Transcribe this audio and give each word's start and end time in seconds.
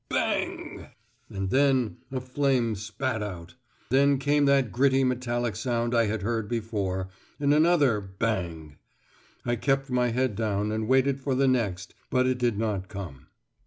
"Bang!!" 0.09 0.87
and 1.29 1.51
then 1.51 1.97
a 2.11 2.19
flame 2.19 2.73
spat 2.73 3.21
out; 3.21 3.53
then 3.91 4.17
came 4.17 4.45
that 4.45 4.71
gritty 4.71 5.03
metallic 5.03 5.55
sound 5.55 5.93
I 5.93 6.07
had 6.07 6.23
heard 6.23 6.47
before, 6.49 7.09
and 7.39 7.53
another 7.53 8.01
"Bang!" 8.01 8.77
I 9.45 9.55
kept 9.55 9.91
my 9.91 10.07
head 10.07 10.35
down 10.35 10.71
and 10.71 10.87
waited 10.87 11.21
for 11.21 11.35
the 11.35 11.47
next, 11.47 11.93
but 12.09 12.25
it 12.25 12.39
did 12.39 12.57
not 12.57 12.87
come. 12.87 13.27